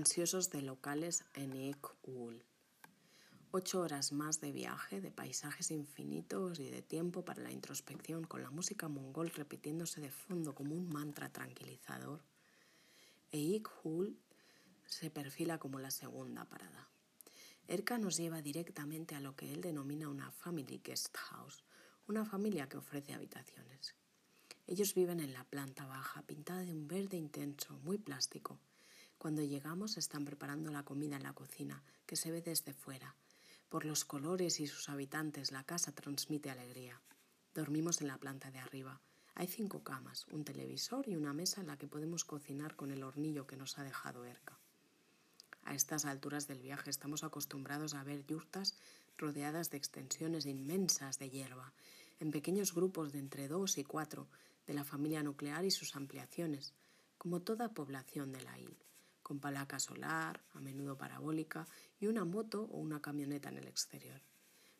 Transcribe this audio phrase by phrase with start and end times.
[0.00, 2.42] Ansiosos de locales en Ikul.
[3.50, 8.42] Ocho horas más de viaje, de paisajes infinitos y de tiempo para la introspección, con
[8.42, 12.22] la música mongol repitiéndose de fondo como un mantra tranquilizador.
[13.30, 13.62] E
[14.86, 16.88] se perfila como la segunda parada.
[17.68, 21.62] Erka nos lleva directamente a lo que él denomina una family guest house,
[22.08, 23.94] una familia que ofrece habitaciones.
[24.66, 28.58] Ellos viven en la planta baja, pintada de un verde intenso, muy plástico.
[29.20, 33.14] Cuando llegamos están preparando la comida en la cocina, que se ve desde fuera.
[33.68, 36.98] Por los colores y sus habitantes la casa transmite alegría.
[37.54, 38.98] Dormimos en la planta de arriba.
[39.34, 43.02] Hay cinco camas, un televisor y una mesa en la que podemos cocinar con el
[43.02, 44.58] hornillo que nos ha dejado Erka.
[45.64, 48.74] A estas alturas del viaje estamos acostumbrados a ver yurtas
[49.18, 51.74] rodeadas de extensiones inmensas de hierba,
[52.20, 54.28] en pequeños grupos de entre dos y cuatro,
[54.66, 56.72] de la familia nuclear y sus ampliaciones,
[57.18, 58.90] como toda población de la isla
[59.30, 61.64] con palaca solar, a menudo parabólica,
[62.00, 64.20] y una moto o una camioneta en el exterior.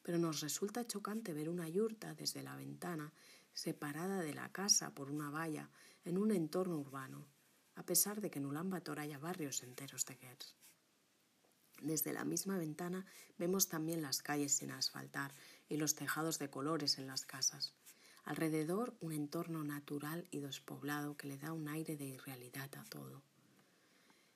[0.02, 3.12] Pero nos resulta chocante ver una yurta desde la ventana,
[3.54, 5.70] separada de la casa por una valla,
[6.04, 7.28] en un entorno urbano,
[7.76, 10.56] a pesar de que en Ulaanbaatar haya barrios enteros de Gers.
[11.80, 13.06] Desde la misma ventana
[13.38, 15.32] vemos también las calles sin asfaltar
[15.68, 17.76] y los tejados de colores en las casas.
[18.24, 23.22] Alrededor un entorno natural y despoblado que le da un aire de irrealidad a todo.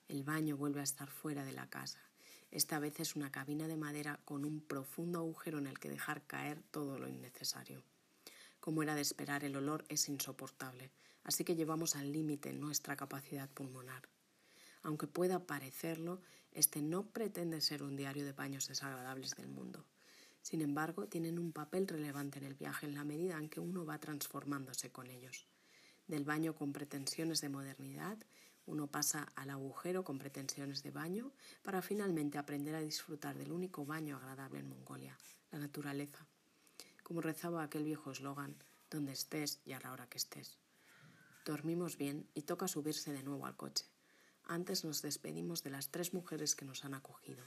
[0.08, 1.98] El baño vuelve a estar fuera de la casa.
[2.50, 6.26] Esta vez es una cabina de madera con un profundo agujero en el que dejar
[6.26, 7.82] caer todo lo innecesario.
[8.60, 10.90] Como era de esperar, el olor es insoportable,
[11.22, 14.08] así que llevamos al límite nuestra capacidad pulmonar.
[14.82, 16.20] Aunque pueda parecerlo,
[16.52, 19.86] este no pretende ser un diario de baños desagradables del mundo.
[20.42, 23.86] Sin embargo, tienen un papel relevante en el viaje en la medida en que uno
[23.86, 25.46] va transformándose con ellos.
[26.06, 28.18] Del baño con pretensiones de modernidad
[28.66, 31.32] uno pasa al agujero con pretensiones de baño
[31.62, 35.18] para finalmente aprender a disfrutar del único baño agradable en Mongolia,
[35.50, 36.26] la naturaleza.
[37.02, 38.56] Como rezaba aquel viejo eslogan,
[38.90, 40.58] donde estés y a la hora que estés.
[41.44, 43.84] Dormimos bien y toca subirse de nuevo al coche.
[44.46, 47.44] Antes nos despedimos de las tres mujeres que nos han acogido.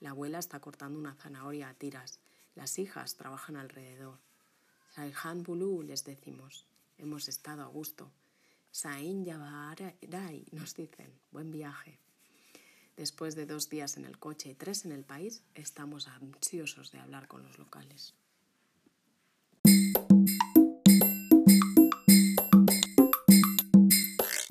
[0.00, 2.20] La abuela está cortando una zanahoria a tiras.
[2.54, 4.18] Las hijas trabajan alrededor.
[4.94, 6.66] Saihan Bulu les decimos.
[6.96, 8.10] Hemos estado a gusto.
[8.70, 9.24] Sain
[10.52, 11.98] nos dicen, buen viaje.
[12.96, 16.98] Después de dos días en el coche y tres en el país, estamos ansiosos de
[16.98, 18.14] hablar con los locales.